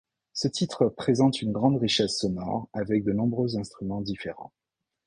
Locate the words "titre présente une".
0.47-1.51